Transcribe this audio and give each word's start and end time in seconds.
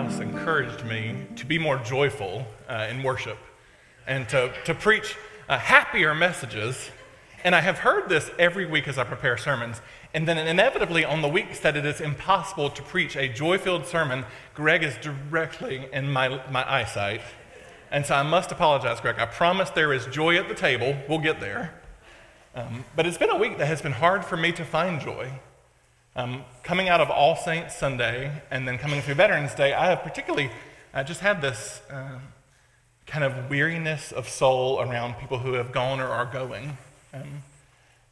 Encouraged 0.00 0.86
me 0.86 1.14
to 1.36 1.44
be 1.44 1.58
more 1.58 1.76
joyful 1.76 2.46
uh, 2.70 2.86
in 2.90 3.02
worship 3.02 3.36
and 4.06 4.26
to, 4.30 4.50
to 4.64 4.74
preach 4.74 5.14
uh, 5.46 5.58
happier 5.58 6.14
messages. 6.14 6.90
And 7.44 7.54
I 7.54 7.60
have 7.60 7.80
heard 7.80 8.08
this 8.08 8.30
every 8.38 8.64
week 8.64 8.88
as 8.88 8.96
I 8.96 9.04
prepare 9.04 9.36
sermons. 9.36 9.82
And 10.14 10.26
then 10.26 10.38
inevitably, 10.38 11.04
on 11.04 11.20
the 11.20 11.28
weeks 11.28 11.60
that 11.60 11.76
it 11.76 11.84
is 11.84 12.00
impossible 12.00 12.70
to 12.70 12.82
preach 12.82 13.14
a 13.14 13.28
joy 13.28 13.58
filled 13.58 13.84
sermon, 13.84 14.24
Greg 14.54 14.82
is 14.82 14.96
directly 15.02 15.86
in 15.92 16.10
my, 16.10 16.40
my 16.50 16.70
eyesight. 16.70 17.20
And 17.90 18.06
so 18.06 18.14
I 18.14 18.22
must 18.22 18.50
apologize, 18.50 19.00
Greg. 19.00 19.18
I 19.18 19.26
promise 19.26 19.68
there 19.68 19.92
is 19.92 20.06
joy 20.06 20.36
at 20.36 20.48
the 20.48 20.54
table. 20.54 20.96
We'll 21.10 21.18
get 21.18 21.40
there. 21.40 21.74
Um, 22.54 22.86
but 22.96 23.06
it's 23.06 23.18
been 23.18 23.30
a 23.30 23.38
week 23.38 23.58
that 23.58 23.66
has 23.66 23.82
been 23.82 23.92
hard 23.92 24.24
for 24.24 24.38
me 24.38 24.50
to 24.52 24.64
find 24.64 24.98
joy. 24.98 25.30
Um, 26.20 26.44
coming 26.62 26.90
out 26.90 27.00
of 27.00 27.08
All 27.08 27.34
Saints 27.34 27.74
Sunday 27.74 28.42
and 28.50 28.68
then 28.68 28.76
coming 28.76 29.00
through 29.00 29.14
Veterans 29.14 29.54
Day, 29.54 29.72
I 29.72 29.86
have 29.86 30.02
particularly 30.02 30.50
uh, 30.92 31.02
just 31.02 31.20
had 31.20 31.40
this 31.40 31.80
uh, 31.90 32.18
kind 33.06 33.24
of 33.24 33.48
weariness 33.48 34.12
of 34.12 34.28
soul 34.28 34.82
around 34.82 35.14
people 35.14 35.38
who 35.38 35.54
have 35.54 35.72
gone 35.72 35.98
or 35.98 36.08
are 36.08 36.26
going. 36.26 36.76
Um, 37.14 37.42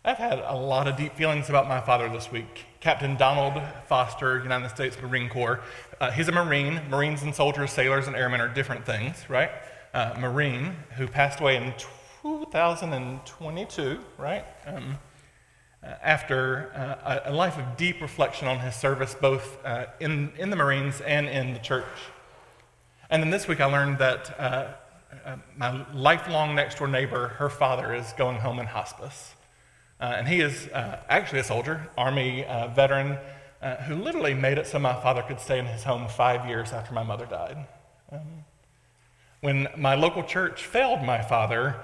I've 0.07 0.17
had 0.17 0.39
a 0.39 0.57
lot 0.57 0.89
of 0.89 0.97
deep 0.97 1.17
feelings 1.17 1.51
about 1.51 1.69
my 1.69 1.83
father 1.83 2.09
this 2.09 2.33
week. 2.33 2.65
Captain 2.81 3.15
Donald 3.15 3.63
Foster, 3.89 4.39
United 4.43 4.71
States 4.71 4.97
Marine 5.03 5.29
Corps. 5.29 5.61
Uh, 6.01 6.11
he's 6.11 6.29
a 6.29 6.33
Marine. 6.33 6.81
Marines 6.89 7.23
and 7.25 7.35
soldiers, 7.35 7.73
sailors, 7.73 8.07
and 8.07 8.17
airmen 8.17 8.41
are 8.41 8.49
different 8.49 8.87
things, 8.87 9.29
right? 9.29 9.51
Uh, 9.93 10.15
Marine 10.19 10.75
who 10.97 11.07
passed 11.07 11.41
away 11.41 11.57
in 11.57 11.75
2022, 12.23 14.01
right? 14.17 14.47
Um, 14.65 14.97
uh, 15.81 15.95
after 16.03 16.73
uh, 16.75 17.31
a 17.31 17.33
life 17.33 17.57
of 17.57 17.77
deep 17.77 18.01
reflection 18.01 18.49
on 18.49 18.59
his 18.59 18.75
service, 18.75 19.15
both 19.15 19.65
uh, 19.65 19.87
in, 20.01 20.33
in 20.37 20.51
the 20.51 20.57
Marines 20.57 21.01
and 21.01 21.29
in 21.29 21.53
the 21.53 21.61
church. 21.61 21.87
And 23.11 23.23
then 23.23 23.31
this 23.31 23.47
week 23.47 23.61
I 23.61 23.67
learned 23.67 23.99
that 23.99 24.39
uh, 24.41 24.75
uh, 25.25 25.37
my 25.57 25.87
lifelong 25.93 26.57
next 26.57 26.79
door 26.79 26.89
neighbor, 26.89 27.29
her 27.29 27.49
father, 27.49 27.95
is 27.95 28.13
going 28.15 28.39
home 28.39 28.59
in 28.59 28.67
hospice. 28.67 29.35
Uh, 30.01 30.15
and 30.17 30.27
he 30.27 30.41
is 30.41 30.69
actually 30.73 31.41
a 31.41 31.45
soldier, 31.45 31.89
Army 31.97 32.45
veteran, 32.75 33.19
who 33.87 33.95
literally 33.95 34.35
made 34.35 34.59
it 34.59 34.67
so 34.67 34.79
my 34.79 34.95
father 34.95 35.23
could 35.23 35.41
stay 35.41 35.59
in 35.59 35.67
his 35.67 35.85
home 35.85 36.09
five 36.09 36.47
years 36.49 36.73
after 36.73 36.93
my 36.93 37.03
mother 37.03 37.27
died. 37.27 37.67
Um, 38.13 38.45
when 39.41 39.69
my 39.77 39.95
local 39.95 40.23
church 40.23 40.65
failed 40.67 41.03
my 41.03 41.23
father, 41.23 41.77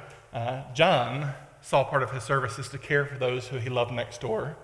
John 0.74 1.32
saw 1.64 1.82
part 1.82 2.02
of 2.02 2.10
his 2.10 2.22
service 2.22 2.58
is 2.58 2.68
to 2.68 2.78
care 2.78 3.06
for 3.06 3.16
those 3.16 3.48
who 3.48 3.56
he 3.56 3.70
loved 3.70 3.90
next 3.90 4.20
door. 4.20 4.56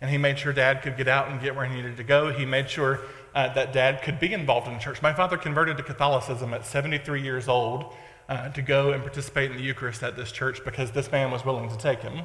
And 0.00 0.10
he 0.10 0.18
made 0.18 0.38
sure 0.38 0.52
dad 0.52 0.82
could 0.82 0.96
get 0.96 1.08
out 1.08 1.28
and 1.28 1.40
get 1.40 1.56
where 1.56 1.64
he 1.64 1.74
needed 1.74 1.96
to 1.96 2.04
go. 2.04 2.30
He 2.30 2.44
made 2.44 2.68
sure 2.68 3.00
uh, 3.34 3.52
that 3.54 3.72
dad 3.72 4.02
could 4.02 4.20
be 4.20 4.32
involved 4.34 4.68
in 4.68 4.74
the 4.74 4.78
church. 4.78 5.00
My 5.00 5.14
father 5.14 5.38
converted 5.38 5.78
to 5.78 5.82
Catholicism 5.82 6.52
at 6.52 6.66
73 6.66 7.22
years 7.22 7.48
old 7.48 7.94
uh, 8.28 8.50
to 8.50 8.60
go 8.60 8.92
and 8.92 9.02
participate 9.02 9.50
in 9.50 9.56
the 9.56 9.62
Eucharist 9.62 10.02
at 10.02 10.16
this 10.16 10.30
church 10.30 10.62
because 10.64 10.92
this 10.92 11.10
man 11.10 11.30
was 11.30 11.44
willing 11.46 11.70
to 11.70 11.78
take 11.78 12.02
him. 12.02 12.20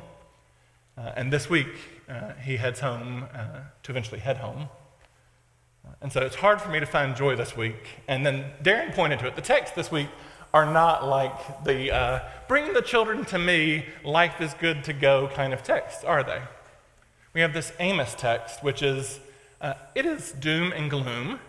Uh, 0.97 1.13
and 1.15 1.31
this 1.31 1.49
week, 1.49 1.69
uh, 2.09 2.33
he 2.43 2.57
heads 2.57 2.81
home 2.81 3.25
uh, 3.33 3.61
to 3.83 3.91
eventually 3.91 4.19
head 4.19 4.37
home. 4.37 4.67
And 6.01 6.11
so 6.11 6.21
it's 6.21 6.35
hard 6.35 6.61
for 6.61 6.69
me 6.69 6.79
to 6.79 6.85
find 6.85 7.15
joy 7.15 7.35
this 7.35 7.55
week. 7.55 7.87
And 8.07 8.25
then 8.25 8.51
Darren 8.61 8.93
pointed 8.93 9.19
to 9.19 9.27
it. 9.27 9.35
The 9.35 9.41
text 9.41 9.75
this 9.75 9.91
week 9.91 10.09
are 10.53 10.71
not 10.71 11.07
like 11.07 11.63
the 11.63 11.91
uh, 11.91 12.19
bring 12.47 12.73
the 12.73 12.81
children 12.81 13.25
to 13.25 13.39
me, 13.39 13.85
life 14.03 14.39
is 14.39 14.53
good 14.53 14.83
to 14.83 14.93
go 14.93 15.27
kind 15.33 15.53
of 15.53 15.63
text, 15.63 16.05
are 16.05 16.23
they? 16.23 16.41
We 17.33 17.41
have 17.41 17.53
this 17.53 17.73
Amos 17.79 18.13
text, 18.13 18.63
which 18.63 18.83
is, 18.83 19.19
uh, 19.59 19.73
it 19.95 20.05
is 20.05 20.33
doom 20.33 20.71
and 20.71 20.89
gloom. 20.89 21.39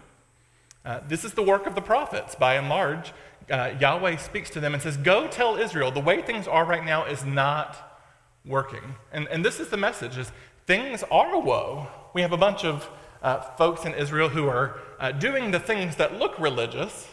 Uh, 0.82 1.00
this 1.06 1.25
is 1.25 1.34
the 1.34 1.43
work 1.43 1.66
of 1.66 1.75
the 1.75 1.82
prophets, 1.82 2.34
by 2.34 2.54
and 2.54 2.70
large. 2.70 3.12
Uh, 3.50 3.75
Yahweh 3.78 4.16
speaks 4.16 4.48
to 4.50 4.60
them 4.60 4.72
and 4.72 4.82
says, 4.82 4.97
Go 4.97 5.28
tell 5.28 5.56
Israel, 5.56 5.91
the 5.91 6.00
way 6.00 6.22
things 6.22 6.48
are 6.48 6.64
right 6.64 6.84
now 6.84 7.04
is 7.04 7.25
not 7.26 8.00
working. 8.47 8.94
And, 9.12 9.28
and 9.28 9.44
this 9.44 9.60
is 9.60 9.69
the 9.69 9.76
message, 9.76 10.16
is 10.16 10.32
things 10.66 11.03
are 11.10 11.34
a 11.34 11.38
woe. 11.38 11.88
We 12.14 12.22
have 12.22 12.32
a 12.32 12.38
bunch 12.38 12.64
of 12.64 12.88
uh, 13.22 13.41
folks 13.41 13.84
in 13.84 13.93
Israel 13.93 14.31
who 14.31 14.48
are 14.48 14.81
uh, 14.98 15.12
doing 15.12 15.50
the 15.50 15.60
things 15.60 15.97
that 15.97 16.19
look 16.19 16.38
religious, 16.38 17.09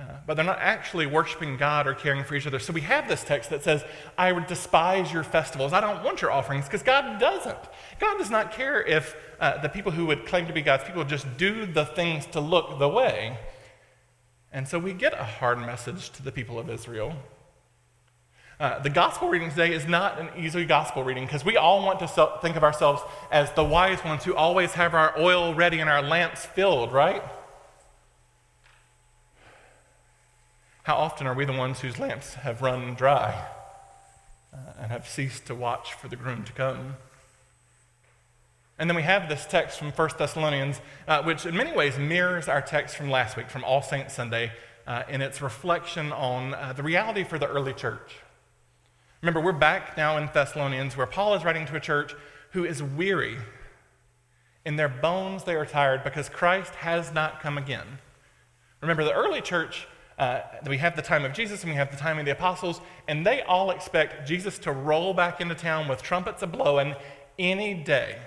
uh, 0.00 0.14
but 0.26 0.34
they're 0.34 0.46
not 0.46 0.60
actually 0.60 1.04
worshiping 1.04 1.58
God 1.58 1.86
or 1.86 1.92
caring 1.92 2.24
for 2.24 2.34
each 2.34 2.46
other. 2.46 2.58
So 2.58 2.72
we 2.72 2.80
have 2.80 3.06
this 3.06 3.22
text 3.22 3.50
that 3.50 3.62
says, 3.62 3.84
I 4.16 4.32
would 4.32 4.46
despise 4.46 5.12
your 5.12 5.22
festivals. 5.22 5.74
I 5.74 5.80
don't 5.82 6.02
want 6.02 6.22
your 6.22 6.32
offerings 6.32 6.64
because 6.64 6.82
God 6.82 7.20
doesn't. 7.20 7.58
God 7.98 8.16
does 8.16 8.30
not 8.30 8.50
care 8.52 8.82
if 8.82 9.14
uh, 9.40 9.60
the 9.60 9.68
people 9.68 9.92
who 9.92 10.06
would 10.06 10.24
claim 10.24 10.46
to 10.46 10.54
be 10.54 10.62
God's 10.62 10.84
people 10.84 11.04
just 11.04 11.26
do 11.36 11.66
the 11.66 11.84
things 11.84 12.24
to 12.26 12.40
look 12.40 12.78
the 12.78 12.88
way. 12.88 13.38
And 14.52 14.66
so 14.66 14.78
we 14.78 14.94
get 14.94 15.12
a 15.12 15.24
hard 15.24 15.58
message 15.58 16.10
to 16.10 16.22
the 16.22 16.32
people 16.32 16.58
of 16.58 16.70
Israel. 16.70 17.14
Uh, 18.58 18.78
the 18.78 18.90
gospel 18.90 19.28
reading 19.28 19.50
today 19.50 19.74
is 19.74 19.86
not 19.86 20.18
an 20.18 20.28
easy 20.38 20.64
gospel 20.64 21.04
reading 21.04 21.26
because 21.26 21.44
we 21.44 21.58
all 21.58 21.84
want 21.84 21.98
to 21.98 22.08
so- 22.08 22.38
think 22.40 22.56
of 22.56 22.64
ourselves 22.64 23.02
as 23.30 23.52
the 23.52 23.64
wise 23.64 24.02
ones 24.02 24.24
who 24.24 24.34
always 24.34 24.72
have 24.72 24.94
our 24.94 25.18
oil 25.18 25.54
ready 25.54 25.78
and 25.78 25.90
our 25.90 26.02
lamps 26.02 26.46
filled, 26.46 26.92
right? 26.92 27.22
How 30.84 30.96
often 30.96 31.26
are 31.26 31.34
we 31.34 31.44
the 31.44 31.52
ones 31.52 31.80
whose 31.80 31.98
lamps 31.98 32.34
have 32.34 32.62
run 32.62 32.94
dry 32.94 33.46
uh, 34.52 34.56
and 34.80 34.90
have 34.90 35.06
ceased 35.06 35.46
to 35.46 35.54
watch 35.54 35.92
for 35.92 36.08
the 36.08 36.16
groom 36.16 36.42
to 36.44 36.52
come? 36.52 36.96
And 38.78 38.88
then 38.88 38.96
we 38.96 39.02
have 39.02 39.28
this 39.28 39.44
text 39.44 39.78
from 39.78 39.92
1 39.92 40.10
Thessalonians, 40.16 40.80
uh, 41.06 41.22
which 41.22 41.44
in 41.44 41.54
many 41.54 41.72
ways 41.76 41.98
mirrors 41.98 42.48
our 42.48 42.62
text 42.62 42.96
from 42.96 43.10
last 43.10 43.36
week, 43.36 43.50
from 43.50 43.62
All 43.62 43.82
Saints 43.82 44.14
Sunday, 44.14 44.52
uh, 44.86 45.02
in 45.06 45.20
its 45.20 45.42
reflection 45.42 46.12
on 46.12 46.54
uh, 46.54 46.72
the 46.74 46.82
reality 46.82 47.24
for 47.24 47.38
the 47.38 47.46
early 47.46 47.74
church. 47.74 48.16
Remember, 49.20 49.38
we're 49.38 49.52
back 49.52 49.98
now 49.98 50.16
in 50.16 50.30
Thessalonians, 50.32 50.96
where 50.96 51.06
Paul 51.06 51.34
is 51.34 51.44
writing 51.44 51.66
to 51.66 51.76
a 51.76 51.80
church 51.80 52.14
who 52.52 52.64
is 52.64 52.82
weary. 52.82 53.36
In 54.64 54.76
their 54.76 54.88
bones, 54.88 55.44
they 55.44 55.56
are 55.56 55.66
tired 55.66 56.02
because 56.02 56.30
Christ 56.30 56.74
has 56.76 57.12
not 57.12 57.40
come 57.40 57.58
again. 57.58 57.98
Remember, 58.80 59.04
the 59.04 59.12
early 59.12 59.42
church 59.42 59.86
uh, 60.20 60.42
we 60.68 60.76
have 60.76 60.94
the 60.96 61.02
time 61.02 61.24
of 61.24 61.32
Jesus 61.32 61.62
and 61.62 61.72
we 61.72 61.76
have 61.76 61.90
the 61.90 61.96
time 61.96 62.18
of 62.18 62.26
the 62.26 62.30
apostles, 62.30 62.82
and 63.08 63.26
they 63.26 63.40
all 63.40 63.70
expect 63.70 64.28
Jesus 64.28 64.58
to 64.58 64.70
roll 64.70 65.14
back 65.14 65.40
into 65.40 65.54
town 65.54 65.88
with 65.88 66.02
trumpets 66.02 66.42
a 66.42 66.46
blowing 66.46 66.94
any 67.38 67.72
day 67.72 68.18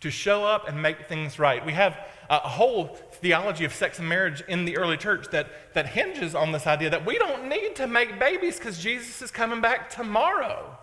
to 0.00 0.12
show 0.12 0.44
up 0.44 0.68
and 0.68 0.80
make 0.80 1.08
things 1.08 1.40
right. 1.40 1.66
We 1.66 1.72
have 1.72 1.98
a 2.30 2.38
whole 2.38 2.96
theology 3.14 3.64
of 3.64 3.74
sex 3.74 3.98
and 3.98 4.08
marriage 4.08 4.44
in 4.46 4.64
the 4.64 4.76
early 4.76 4.96
church 4.96 5.26
that, 5.32 5.74
that 5.74 5.88
hinges 5.88 6.36
on 6.36 6.52
this 6.52 6.68
idea 6.68 6.90
that 6.90 7.04
we 7.04 7.18
don't 7.18 7.48
need 7.48 7.74
to 7.76 7.88
make 7.88 8.20
babies 8.20 8.58
because 8.58 8.78
Jesus 8.78 9.20
is 9.20 9.32
coming 9.32 9.60
back 9.60 9.90
tomorrow. 9.90 10.78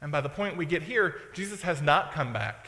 And 0.00 0.10
by 0.10 0.22
the 0.22 0.28
point 0.28 0.56
we 0.56 0.66
get 0.66 0.82
here, 0.82 1.20
Jesus 1.34 1.62
has 1.62 1.80
not 1.80 2.10
come 2.10 2.32
back. 2.32 2.66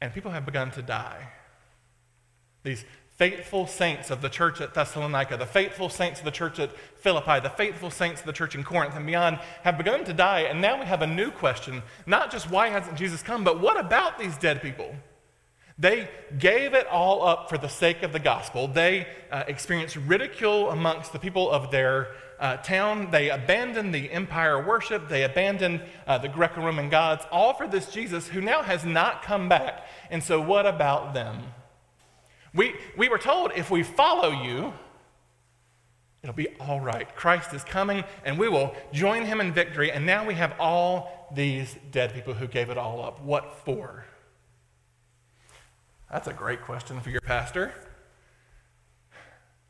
And 0.00 0.12
people 0.12 0.32
have 0.32 0.44
begun 0.44 0.72
to 0.72 0.82
die. 0.82 1.28
These 2.64 2.84
faithful 3.22 3.68
saints 3.68 4.10
of 4.10 4.20
the 4.20 4.28
church 4.28 4.60
at 4.60 4.74
Thessalonica, 4.74 5.36
the 5.36 5.46
faithful 5.46 5.88
saints 5.88 6.18
of 6.18 6.24
the 6.24 6.32
church 6.32 6.58
at 6.58 6.76
Philippi, 6.96 7.38
the 7.38 7.50
faithful 7.50 7.88
saints 7.88 8.18
of 8.18 8.26
the 8.26 8.32
church 8.32 8.56
in 8.56 8.64
Corinth 8.64 8.96
and 8.96 9.06
beyond 9.06 9.38
have 9.62 9.78
begun 9.78 10.04
to 10.04 10.12
die. 10.12 10.40
And 10.40 10.60
now 10.60 10.80
we 10.80 10.86
have 10.86 11.02
a 11.02 11.06
new 11.06 11.30
question 11.30 11.84
not 12.04 12.32
just 12.32 12.50
why 12.50 12.70
hasn't 12.70 12.98
Jesus 12.98 13.22
come, 13.22 13.44
but 13.44 13.60
what 13.60 13.78
about 13.78 14.18
these 14.18 14.36
dead 14.38 14.60
people? 14.60 14.92
They 15.78 16.10
gave 16.36 16.74
it 16.74 16.88
all 16.88 17.24
up 17.24 17.48
for 17.48 17.56
the 17.58 17.68
sake 17.68 18.02
of 18.02 18.12
the 18.12 18.18
gospel. 18.18 18.66
They 18.66 19.06
uh, 19.30 19.44
experienced 19.46 19.94
ridicule 19.94 20.70
amongst 20.70 21.12
the 21.12 21.20
people 21.20 21.48
of 21.48 21.70
their 21.70 22.08
uh, 22.40 22.56
town. 22.56 23.12
They 23.12 23.30
abandoned 23.30 23.94
the 23.94 24.10
empire 24.10 24.60
worship. 24.60 25.08
They 25.08 25.22
abandoned 25.22 25.80
uh, 26.08 26.18
the 26.18 26.28
Greco 26.28 26.60
Roman 26.60 26.88
gods, 26.88 27.24
all 27.30 27.54
for 27.54 27.68
this 27.68 27.88
Jesus 27.88 28.26
who 28.26 28.40
now 28.40 28.62
has 28.62 28.84
not 28.84 29.22
come 29.22 29.48
back. 29.48 29.86
And 30.10 30.24
so, 30.24 30.40
what 30.40 30.66
about 30.66 31.14
them? 31.14 31.44
We, 32.54 32.74
we 32.96 33.08
were 33.08 33.18
told 33.18 33.52
if 33.56 33.70
we 33.70 33.82
follow 33.82 34.30
you, 34.30 34.72
it'll 36.22 36.34
be 36.34 36.48
all 36.60 36.80
right. 36.80 37.14
Christ 37.16 37.52
is 37.54 37.64
coming 37.64 38.04
and 38.24 38.38
we 38.38 38.48
will 38.48 38.74
join 38.92 39.24
him 39.24 39.40
in 39.40 39.52
victory. 39.52 39.90
And 39.90 40.04
now 40.04 40.26
we 40.26 40.34
have 40.34 40.54
all 40.60 41.28
these 41.34 41.76
dead 41.90 42.14
people 42.14 42.34
who 42.34 42.46
gave 42.46 42.70
it 42.70 42.78
all 42.78 43.02
up? 43.02 43.22
What 43.22 43.54
for? 43.64 44.04
That's 46.10 46.28
a 46.28 46.32
great 46.32 46.62
question 46.62 47.00
for 47.00 47.10
your 47.10 47.22
pastor. 47.22 47.72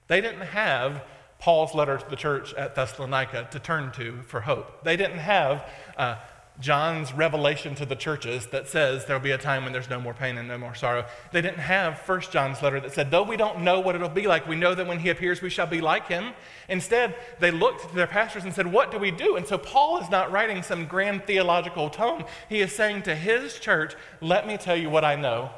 They 0.08 0.20
didn't 0.20 0.40
have 0.40 1.04
Paul's 1.38 1.74
letter 1.74 1.98
to 1.98 2.10
the 2.10 2.16
church 2.16 2.52
at 2.54 2.74
Thessalonica 2.74 3.48
to 3.52 3.58
turn 3.58 3.92
to 3.92 4.22
for 4.22 4.40
hope. 4.40 4.84
They 4.84 4.96
didn't 4.96 5.18
have 5.18 5.68
uh, 5.96 6.16
John's 6.60 7.12
revelation 7.12 7.74
to 7.76 7.86
the 7.86 7.96
churches 7.96 8.46
that 8.48 8.68
says 8.68 9.06
there'll 9.06 9.22
be 9.22 9.30
a 9.30 9.38
time 9.38 9.64
when 9.64 9.72
there's 9.72 9.88
no 9.88 10.00
more 10.00 10.12
pain 10.12 10.36
and 10.36 10.46
no 10.46 10.58
more 10.58 10.74
sorrow. 10.74 11.06
They 11.32 11.40
didn't 11.40 11.60
have 11.60 11.98
First 12.00 12.30
John's 12.30 12.62
letter 12.62 12.78
that 12.80 12.92
said, 12.92 13.10
though 13.10 13.22
we 13.22 13.36
don't 13.36 13.62
know 13.62 13.80
what 13.80 13.94
it'll 13.94 14.08
be 14.08 14.26
like, 14.26 14.46
we 14.46 14.54
know 14.56 14.74
that 14.74 14.86
when 14.86 15.00
he 15.00 15.08
appears 15.08 15.40
we 15.40 15.50
shall 15.50 15.66
be 15.66 15.80
like 15.80 16.08
him. 16.08 16.34
Instead, 16.68 17.16
they 17.40 17.50
looked 17.50 17.88
to 17.88 17.94
their 17.94 18.06
pastors 18.06 18.44
and 18.44 18.52
said, 18.52 18.70
What 18.70 18.90
do 18.90 18.98
we 18.98 19.10
do? 19.10 19.36
And 19.36 19.46
so 19.46 19.56
Paul 19.56 19.98
is 19.98 20.10
not 20.10 20.30
writing 20.30 20.62
some 20.62 20.86
grand 20.86 21.24
theological 21.26 21.88
tome. 21.88 22.24
He 22.48 22.60
is 22.60 22.72
saying 22.72 23.02
to 23.02 23.14
his 23.14 23.58
church, 23.58 23.94
Let 24.20 24.46
me 24.46 24.56
tell 24.56 24.76
you 24.76 24.90
what 24.90 25.04
I 25.04 25.16
know. 25.16 25.50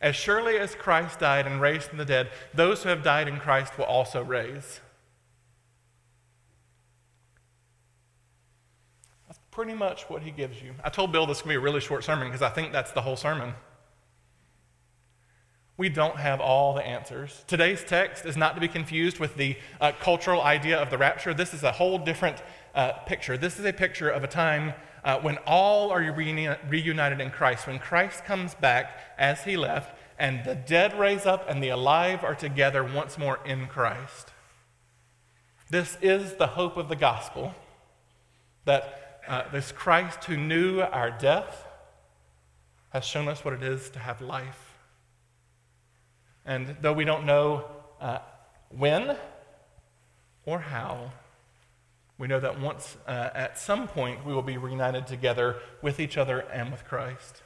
As 0.00 0.14
surely 0.14 0.56
as 0.58 0.74
Christ 0.74 1.20
died 1.20 1.46
and 1.46 1.60
raised 1.60 1.88
from 1.88 1.98
the 1.98 2.04
dead, 2.04 2.30
those 2.54 2.82
who 2.82 2.90
have 2.90 3.02
died 3.02 3.28
in 3.28 3.38
Christ 3.38 3.76
will 3.76 3.86
also 3.86 4.22
raise. 4.22 4.80
Pretty 9.56 9.72
much 9.72 10.02
what 10.10 10.20
he 10.20 10.30
gives 10.30 10.60
you. 10.60 10.74
I 10.84 10.90
told 10.90 11.12
Bill 11.12 11.24
this 11.24 11.40
could 11.40 11.48
be 11.48 11.54
a 11.54 11.60
really 11.60 11.80
short 11.80 12.04
sermon 12.04 12.28
because 12.28 12.42
I 12.42 12.50
think 12.50 12.72
that's 12.72 12.92
the 12.92 13.00
whole 13.00 13.16
sermon. 13.16 13.54
We 15.78 15.88
don't 15.88 16.18
have 16.18 16.42
all 16.42 16.74
the 16.74 16.86
answers. 16.86 17.42
Today's 17.46 17.82
text 17.82 18.26
is 18.26 18.36
not 18.36 18.54
to 18.56 18.60
be 18.60 18.68
confused 18.68 19.18
with 19.18 19.34
the 19.36 19.56
uh, 19.80 19.92
cultural 19.98 20.42
idea 20.42 20.76
of 20.78 20.90
the 20.90 20.98
rapture. 20.98 21.32
This 21.32 21.54
is 21.54 21.62
a 21.62 21.72
whole 21.72 21.96
different 21.96 22.42
uh, 22.74 22.92
picture. 23.06 23.38
This 23.38 23.58
is 23.58 23.64
a 23.64 23.72
picture 23.72 24.10
of 24.10 24.22
a 24.22 24.26
time 24.26 24.74
uh, 25.02 25.20
when 25.20 25.38
all 25.46 25.90
are 25.90 26.02
reuni- 26.02 26.58
reunited 26.70 27.22
in 27.22 27.30
Christ, 27.30 27.66
when 27.66 27.78
Christ 27.78 28.26
comes 28.26 28.54
back 28.54 29.00
as 29.16 29.44
he 29.44 29.56
left, 29.56 29.98
and 30.18 30.44
the 30.44 30.54
dead 30.54 30.98
raise 30.98 31.24
up 31.24 31.48
and 31.48 31.62
the 31.62 31.70
alive 31.70 32.22
are 32.22 32.34
together 32.34 32.84
once 32.84 33.16
more 33.16 33.40
in 33.46 33.68
Christ. 33.68 34.32
This 35.70 35.96
is 36.02 36.34
the 36.34 36.48
hope 36.48 36.76
of 36.76 36.90
the 36.90 36.96
gospel 36.96 37.54
that 38.66 39.05
uh, 39.28 39.44
this 39.50 39.72
Christ 39.72 40.24
who 40.24 40.36
knew 40.36 40.80
our 40.80 41.10
death 41.10 41.66
has 42.90 43.04
shown 43.04 43.28
us 43.28 43.44
what 43.44 43.54
it 43.54 43.62
is 43.62 43.90
to 43.90 43.98
have 43.98 44.20
life. 44.20 44.74
And 46.44 46.76
though 46.80 46.92
we 46.92 47.04
don't 47.04 47.26
know 47.26 47.64
uh, 48.00 48.18
when 48.70 49.16
or 50.44 50.60
how, 50.60 51.10
we 52.18 52.28
know 52.28 52.40
that 52.40 52.60
once, 52.60 52.96
uh, 53.06 53.30
at 53.34 53.58
some 53.58 53.88
point, 53.88 54.24
we 54.24 54.32
will 54.32 54.42
be 54.42 54.56
reunited 54.56 55.06
together 55.06 55.56
with 55.82 56.00
each 56.00 56.16
other 56.16 56.40
and 56.40 56.70
with 56.70 56.84
Christ. 56.84 57.42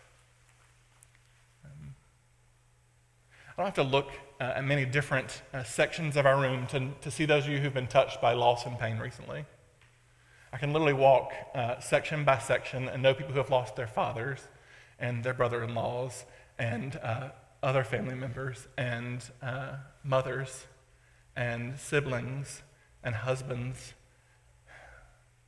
Um, 1.64 1.94
I 3.48 3.52
don't 3.56 3.66
have 3.66 3.74
to 3.74 3.82
look 3.82 4.10
uh, 4.40 4.52
at 4.56 4.64
many 4.64 4.84
different 4.84 5.42
uh, 5.52 5.64
sections 5.64 6.16
of 6.16 6.26
our 6.26 6.40
room 6.40 6.66
to, 6.68 6.90
to 7.00 7.10
see 7.10 7.24
those 7.24 7.46
of 7.46 7.50
you 7.50 7.58
who've 7.58 7.74
been 7.74 7.88
touched 7.88 8.20
by 8.20 8.34
loss 8.34 8.64
and 8.64 8.78
pain 8.78 8.98
recently. 8.98 9.44
I 10.52 10.58
can 10.58 10.73
literally 10.73 10.94
walk 10.94 11.32
uh, 11.55 11.79
section 11.79 12.25
by 12.25 12.38
section 12.38 12.88
and 12.88 13.02
know 13.02 13.14
people 13.14 13.32
who 13.32 13.38
have 13.38 13.50
lost 13.50 13.76
their 13.76 13.87
fathers 13.87 14.41
and 14.99 15.23
their 15.23 15.35
brother 15.35 15.62
in 15.62 15.75
laws 15.75 16.25
and 16.58 16.99
uh, 17.02 17.29
other 17.62 17.85
family 17.85 18.17
members 18.17 18.67
and 18.76 19.23
uh, 19.43 19.76
mothers 20.02 20.67
and 21.37 21.79
siblings 21.79 22.62
and 23.05 23.14
husbands. 23.14 23.94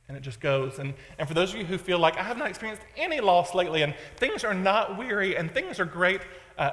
And 0.07 0.15
it 0.15 0.21
just 0.21 0.39
goes. 0.39 0.79
And, 0.79 0.93
and 1.17 1.27
for 1.27 1.33
those 1.33 1.53
of 1.53 1.59
you 1.59 1.65
who 1.65 1.77
feel 1.77 1.99
like, 1.99 2.17
I 2.17 2.23
have 2.23 2.37
not 2.37 2.49
experienced 2.49 2.83
any 2.95 3.19
loss 3.19 3.53
lately 3.53 3.81
and 3.81 3.93
things 4.15 4.43
are 4.45 4.53
not 4.53 4.97
weary 4.97 5.35
and 5.35 5.51
things 5.51 5.81
are 5.81 5.85
great, 5.85 6.21
uh, 6.57 6.71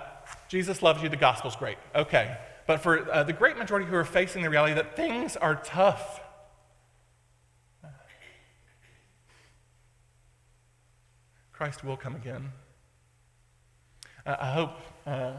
Jesus 0.49 0.83
loves 0.83 1.03
you, 1.03 1.09
the 1.09 1.17
gospel's 1.17 1.57
great. 1.57 1.79
Okay. 1.97 2.37
But 2.69 2.81
for 2.81 3.11
uh, 3.11 3.25
the 3.25 3.33
great 3.33 3.59
majority 3.59 3.87
who 3.87 3.97
are 3.97 4.05
facing 4.05 4.43
the 4.43 4.51
reality 4.51 4.75
that 4.75 4.95
things 4.95 5.37
are 5.37 5.57
tough, 5.57 6.21
Christ 11.61 11.85
will 11.85 11.99
come 11.99 12.17
again. 12.17 12.53
I 14.25 14.51
hope, 14.51 14.79
uh, 15.05 15.35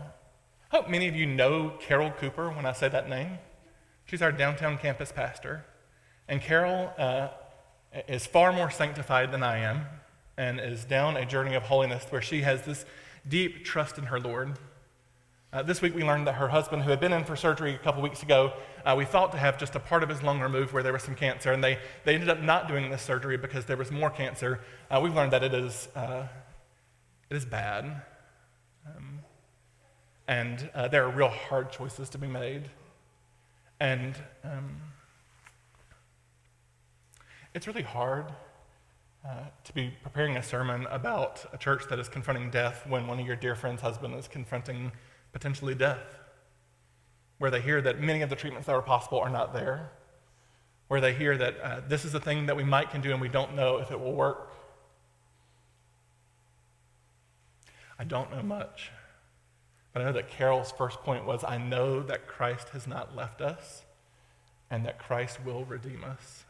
hope 0.70 0.88
many 0.88 1.08
of 1.08 1.16
you 1.16 1.26
know 1.26 1.74
Carol 1.80 2.12
Cooper 2.12 2.52
when 2.52 2.64
I 2.64 2.74
say 2.74 2.90
that 2.90 3.10
name. 3.10 3.40
She's 4.06 4.22
our 4.22 4.32
downtown 4.32 4.78
campus 4.78 5.12
pastor. 5.12 5.66
And 6.28 6.40
Carol 6.40 6.94
uh, 7.00 7.30
is 8.08 8.28
far 8.28 8.54
more 8.54 8.70
sanctified 8.70 9.32
than 9.32 9.42
I 9.42 9.58
am 9.64 9.88
and 10.38 10.60
is 10.60 10.86
down 10.86 11.18
a 11.18 11.26
journey 11.26 11.56
of 11.56 11.64
holiness 11.64 12.06
where 12.12 12.22
she 12.22 12.44
has 12.44 12.62
this 12.66 12.86
deep 13.28 13.66
trust 13.66 13.98
in 13.98 14.04
her 14.04 14.20
Lord. 14.20 14.60
Uh, 15.54 15.62
this 15.62 15.82
week 15.82 15.94
we 15.94 16.02
learned 16.02 16.26
that 16.26 16.36
her 16.36 16.48
husband, 16.48 16.82
who 16.82 16.90
had 16.90 17.02
been 17.02 17.12
in 17.12 17.26
for 17.26 17.36
surgery 17.36 17.76
a 17.76 17.78
couple 17.78 18.02
weeks 18.02 18.24
ago, 18.24 18.54
uh, 18.86 18.96
we 18.98 19.04
thought 19.04 19.34
to 19.34 19.38
have 19.38 19.58
just 19.58 19.76
a 19.76 19.80
part 19.82 20.02
of 20.02 20.08
his 20.08 20.24
lung 20.24 20.40
removed 20.40 20.72
where 20.72 20.82
there 20.82 20.94
was 20.94 21.04
some 21.04 21.14
cancer, 21.14 21.52
and 21.52 21.62
they, 21.62 21.78
they 22.06 22.14
ended 22.14 22.30
up 22.30 22.40
not 22.40 22.70
doing 22.70 22.90
this 22.90 23.02
surgery 23.02 23.36
because 23.36 23.66
there 23.66 23.76
was 23.76 23.92
more 23.92 24.10
cancer. 24.10 24.62
Uh, 24.90 25.02
we've 25.04 25.14
learned 25.14 25.34
that 25.34 25.44
it 25.44 25.54
is, 25.54 25.90
uh, 25.94 26.26
it 27.30 27.36
is 27.36 27.44
bad, 27.44 28.02
um, 28.88 29.20
and 30.26 30.70
uh, 30.74 30.88
there 30.88 31.04
are 31.04 31.10
real 31.10 31.28
hard 31.28 31.70
choices 31.70 32.08
to 32.08 32.18
be 32.18 32.28
made. 32.28 32.70
And 33.82 34.16
um, 34.46 34.78
it's 37.54 37.68
really 37.68 37.84
hard 37.84 38.32
uh, 39.28 39.48
to 39.66 39.74
be 39.74 39.92
preparing 40.02 40.38
a 40.38 40.44
sermon 40.44 40.88
about 40.90 41.46
a 41.52 41.58
church 41.58 41.90
that 41.90 42.00
is 42.00 42.08
confronting 42.08 42.50
death 42.52 42.86
when 42.88 43.06
one 43.06 43.20
of 43.20 43.28
your 43.28 43.36
dear 43.36 43.56
friend's 43.56 43.82
husband 43.82 44.16
is 44.16 44.30
confronting 44.30 44.94
potentially 45.32 45.76
death, 45.76 46.20
where 47.38 47.52
they 47.52 47.62
hear 47.62 47.82
that 47.82 48.00
many 48.00 48.22
of 48.22 48.30
the 48.30 48.36
treatments 48.36 48.68
that 48.68 48.74
are 48.74 48.82
possible 48.82 49.20
are 49.20 49.30
not 49.30 49.54
there, 49.54 49.92
where 50.88 51.02
they 51.02 51.14
hear 51.14 51.38
that 51.38 51.60
uh, 51.62 51.82
this 51.88 52.06
is 52.06 52.14
a 52.14 52.20
thing 52.20 52.46
that 52.48 52.56
we 52.56 52.64
might 52.64 52.92
can 52.92 53.02
do 53.02 53.12
and 53.12 53.22
we 53.22 53.30
don't 53.30 53.56
know 53.56 53.78
if 53.78 53.92
it 53.92 54.00
will 54.00 54.14
work. 54.14 54.52
I 57.98 58.04
don't 58.04 58.32
know 58.32 58.42
much, 58.42 58.92
but 59.94 60.02
I 60.02 60.06
know 60.06 60.14
that 60.14 60.30
Carol's 60.30 60.72
first 60.72 61.00
point 61.00 61.26
was 61.26 61.44
I 61.44 61.58
know 61.58 62.02
that 62.02 62.28
Christ 62.28 62.70
has 62.70 62.88
not 62.88 63.16
left 63.16 63.42
us 63.42 63.84
and 64.70 64.86
that 64.86 65.00
Christ 65.00 65.40
will 65.46 65.66
redeem 65.66 66.04
us. 66.04 66.46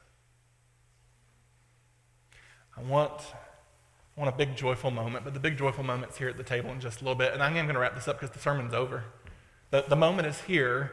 I 2.77 2.81
want 2.83 3.21
want 4.15 4.33
a 4.33 4.37
big 4.37 4.55
joyful 4.55 4.91
moment, 4.91 5.23
but 5.23 5.33
the 5.33 5.39
big 5.39 5.57
joyful 5.57 5.83
moment's 5.83 6.17
here 6.17 6.29
at 6.29 6.37
the 6.37 6.43
table 6.43 6.69
in 6.71 6.79
just 6.79 7.01
a 7.01 7.03
little 7.03 7.17
bit. 7.17 7.33
And 7.33 7.41
I 7.41 7.47
am 7.47 7.53
going 7.53 7.67
to 7.69 7.79
wrap 7.79 7.95
this 7.95 8.07
up 8.07 8.19
because 8.19 8.33
the 8.33 8.41
sermon's 8.41 8.73
over. 8.73 9.05
The, 9.71 9.85
the 9.87 9.95
moment 9.95 10.27
is 10.27 10.41
here 10.41 10.91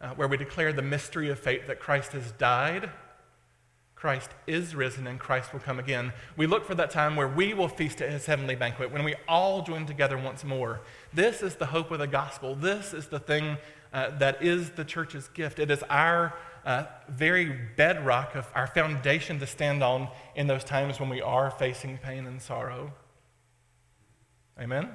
uh, 0.00 0.10
where 0.10 0.28
we 0.28 0.36
declare 0.36 0.72
the 0.72 0.82
mystery 0.82 1.30
of 1.30 1.38
faith 1.38 1.66
that 1.66 1.80
Christ 1.80 2.12
has 2.12 2.32
died, 2.32 2.90
Christ 3.94 4.30
is 4.46 4.74
risen, 4.74 5.06
and 5.06 5.18
Christ 5.18 5.52
will 5.52 5.60
come 5.60 5.78
again. 5.78 6.12
We 6.36 6.46
look 6.46 6.64
for 6.64 6.74
that 6.74 6.90
time 6.90 7.16
where 7.16 7.28
we 7.28 7.52
will 7.52 7.68
feast 7.68 8.00
at 8.00 8.10
his 8.10 8.24
heavenly 8.24 8.54
banquet, 8.54 8.90
when 8.90 9.04
we 9.04 9.14
all 9.28 9.60
join 9.62 9.84
together 9.84 10.16
once 10.16 10.42
more. 10.42 10.80
This 11.12 11.42
is 11.42 11.56
the 11.56 11.66
hope 11.66 11.90
of 11.90 11.98
the 11.98 12.06
gospel. 12.06 12.54
This 12.54 12.94
is 12.94 13.08
the 13.08 13.18
thing 13.18 13.58
uh, 13.92 14.16
that 14.18 14.42
is 14.42 14.70
the 14.70 14.84
church's 14.84 15.28
gift. 15.28 15.58
It 15.58 15.70
is 15.70 15.82
our 15.90 16.34
uh, 16.64 16.84
very 17.08 17.46
bedrock 17.76 18.34
of 18.34 18.46
our 18.54 18.66
foundation 18.66 19.38
to 19.40 19.46
stand 19.46 19.82
on 19.82 20.08
in 20.34 20.46
those 20.46 20.64
times 20.64 21.00
when 21.00 21.08
we 21.08 21.20
are 21.20 21.50
facing 21.50 21.98
pain 21.98 22.26
and 22.26 22.40
sorrow. 22.40 22.92
Amen? 24.58 24.84
Amen. 24.84 24.94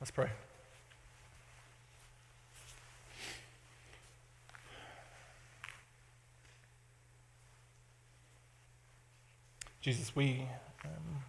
Let's 0.00 0.10
pray. 0.10 0.30
Jesus, 9.80 10.16
we, 10.16 10.48
um, 10.82 11.22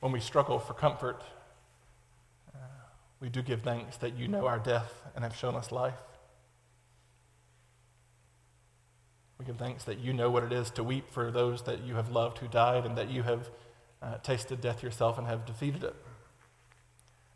when 0.00 0.10
we 0.10 0.18
struggle 0.18 0.58
for 0.58 0.74
comfort, 0.74 1.22
uh, 2.52 2.58
we 3.20 3.28
do 3.28 3.42
give 3.42 3.62
thanks 3.62 3.96
that 3.98 4.16
you 4.16 4.26
know 4.26 4.46
our 4.48 4.58
death 4.58 4.92
and 5.14 5.22
have 5.22 5.36
shown 5.36 5.54
us 5.54 5.70
life. 5.70 5.94
We 9.42 9.46
give 9.46 9.56
thanks 9.56 9.82
that 9.84 9.98
you 9.98 10.12
know 10.12 10.30
what 10.30 10.44
it 10.44 10.52
is 10.52 10.70
to 10.70 10.84
weep 10.84 11.10
for 11.10 11.32
those 11.32 11.62
that 11.62 11.82
you 11.82 11.96
have 11.96 12.12
loved 12.12 12.38
who 12.38 12.46
died 12.46 12.86
and 12.86 12.96
that 12.96 13.10
you 13.10 13.24
have 13.24 13.50
uh, 14.00 14.18
tasted 14.18 14.60
death 14.60 14.84
yourself 14.84 15.18
and 15.18 15.26
have 15.26 15.44
defeated 15.44 15.82
it. 15.82 15.96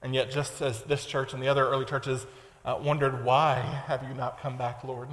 And 0.03 0.15
yet, 0.15 0.31
just 0.31 0.63
as 0.63 0.85
this 0.85 1.05
church 1.05 1.35
and 1.35 1.43
the 1.43 1.49
other 1.49 1.67
early 1.67 1.85
churches 1.85 2.25
uh, 2.65 2.79
wondered, 2.81 3.25
why 3.25 3.55
have 3.89 4.05
you 4.05 4.15
not 4.15 4.41
come 4.41 4.57
back, 4.57 4.85
Lord? 4.85 5.09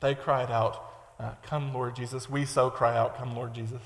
They 0.00 0.16
cried 0.16 0.50
out, 0.50 0.84
uh, 1.20 1.34
Come, 1.44 1.72
Lord 1.72 1.94
Jesus. 1.94 2.28
We 2.28 2.44
so 2.44 2.68
cry 2.68 2.96
out, 2.96 3.16
Come, 3.16 3.36
Lord 3.36 3.54
Jesus. 3.54 3.82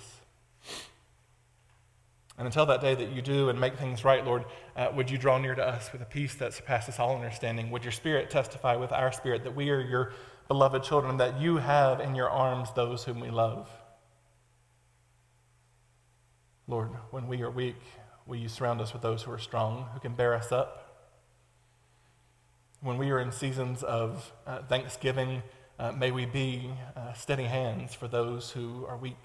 And 2.38 2.46
until 2.46 2.64
that 2.66 2.80
day 2.80 2.94
that 2.94 3.12
you 3.12 3.20
do 3.20 3.50
and 3.50 3.60
make 3.60 3.76
things 3.76 4.02
right, 4.02 4.24
Lord, 4.24 4.46
uh, 4.74 4.92
would 4.94 5.10
you 5.10 5.18
draw 5.18 5.36
near 5.36 5.54
to 5.54 5.66
us 5.66 5.92
with 5.92 6.00
a 6.00 6.06
peace 6.06 6.36
that 6.36 6.54
surpasses 6.54 6.98
all 6.98 7.14
understanding? 7.16 7.70
Would 7.70 7.82
your 7.82 7.92
spirit 7.92 8.30
testify 8.30 8.76
with 8.76 8.92
our 8.92 9.12
spirit 9.12 9.44
that 9.44 9.54
we 9.54 9.68
are 9.68 9.80
your 9.80 10.14
beloved 10.48 10.82
children, 10.82 11.18
that 11.18 11.40
you 11.40 11.58
have 11.58 12.00
in 12.00 12.14
your 12.14 12.30
arms 12.30 12.70
those 12.74 13.04
whom 13.04 13.20
we 13.20 13.30
love. 13.30 13.68
Lord, 16.66 16.90
when 17.10 17.28
we 17.28 17.42
are 17.42 17.50
weak, 17.50 17.80
will 18.26 18.36
you 18.36 18.48
surround 18.48 18.80
us 18.80 18.92
with 18.92 19.02
those 19.02 19.22
who 19.22 19.32
are 19.32 19.38
strong, 19.38 19.86
who 19.92 20.00
can 20.00 20.14
bear 20.14 20.34
us 20.34 20.50
up? 20.50 20.84
When 22.80 22.98
we 22.98 23.10
are 23.10 23.20
in 23.20 23.32
seasons 23.32 23.82
of 23.82 24.32
uh, 24.46 24.62
thanksgiving, 24.62 25.42
uh, 25.78 25.92
may 25.92 26.10
we 26.10 26.26
be 26.26 26.70
uh, 26.96 27.12
steady 27.12 27.44
hands 27.44 27.94
for 27.94 28.08
those 28.08 28.50
who 28.50 28.84
are 28.86 28.96
weak. 28.96 29.16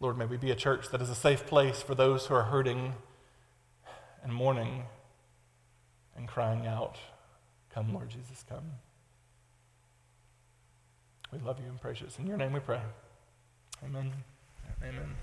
Lord, 0.00 0.18
may 0.18 0.26
we 0.26 0.36
be 0.36 0.50
a 0.50 0.56
church 0.56 0.88
that 0.90 1.00
is 1.00 1.08
a 1.08 1.14
safe 1.14 1.46
place 1.46 1.80
for 1.80 1.94
those 1.94 2.26
who 2.26 2.34
are 2.34 2.44
hurting 2.44 2.94
and 4.22 4.32
mourning 4.32 4.84
and 6.16 6.28
crying 6.28 6.66
out, 6.66 6.96
Come, 7.72 7.94
Lord 7.94 8.10
Jesus, 8.10 8.44
come. 8.48 8.64
We 11.32 11.38
love 11.38 11.58
you 11.58 11.66
and 11.66 11.80
precious. 11.80 12.18
In 12.18 12.26
your 12.26 12.36
name 12.36 12.52
we 12.52 12.60
pray. 12.60 12.80
Amen. 13.84 14.12
Amen. 14.82 15.16